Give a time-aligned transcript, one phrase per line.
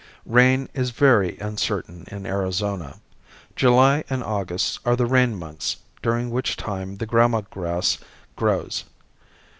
[0.25, 2.97] Rain is very uncertain in Arizona.
[3.55, 7.99] July and August are the rain months during which time the gramma grass
[8.35, 8.85] grows.